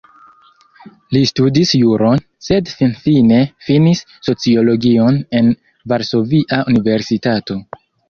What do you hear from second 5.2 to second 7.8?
en Varsovia Universitato.